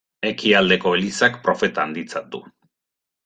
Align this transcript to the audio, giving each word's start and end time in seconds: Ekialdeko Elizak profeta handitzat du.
Ekialdeko 0.27 0.93
Elizak 0.99 1.37
profeta 1.47 1.85
handitzat 1.87 2.31
du. 2.37 2.41